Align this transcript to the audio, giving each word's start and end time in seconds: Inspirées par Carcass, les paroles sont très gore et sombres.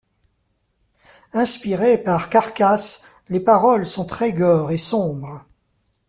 Inspirées 1.31 1.99
par 1.99 2.27
Carcass, 2.31 3.03
les 3.29 3.39
paroles 3.39 3.85
sont 3.85 4.07
très 4.07 4.33
gore 4.33 4.71
et 4.71 4.77
sombres. 4.77 5.45